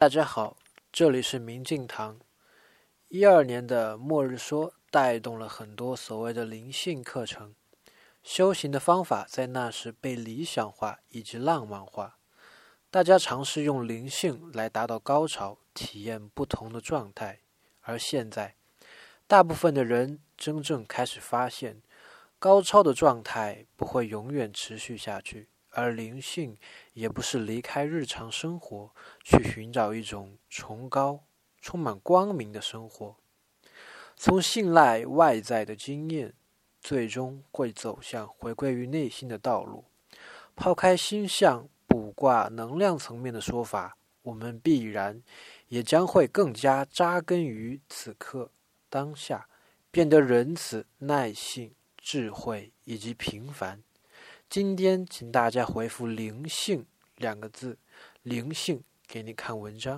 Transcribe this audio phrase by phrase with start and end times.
[0.00, 0.56] 大家好，
[0.90, 2.18] 这里是明镜堂。
[3.08, 7.54] 一二年的末日说带动了很多所谓的灵性课程，
[8.22, 12.16] 修行的方法在那时被理想化以及浪漫化，
[12.90, 17.40] 大家尝试用灵性来达到高潮，体验不同的状态。
[17.82, 18.54] 而现在，
[19.26, 21.82] 大部分的人真正开始发现，
[22.38, 25.50] 高超的状态不会永远持续下去。
[25.70, 26.56] 而灵性
[26.92, 28.92] 也不是离开日常生活，
[29.24, 31.24] 去寻找一种崇高、
[31.60, 33.16] 充满光明的生活。
[34.16, 36.34] 从信赖外在的经验，
[36.80, 39.84] 最终会走向回归于内心的道路。
[40.54, 45.22] 抛开星象、卜卦、能量层面的说法，我们必然
[45.68, 48.50] 也将会更加扎根于此刻
[48.90, 49.48] 当下，
[49.90, 53.82] 变得仁慈、耐性、智慧以及平凡。
[54.50, 56.84] 今天，请大家回复“灵性”
[57.18, 57.78] 两个字，
[58.24, 59.88] 灵性给你看文章。